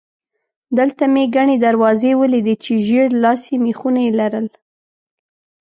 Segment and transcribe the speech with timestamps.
[0.77, 4.47] دلته مې ګڼې دروازې ولیدې چې ژېړ لاسي مېخونه یې لرل.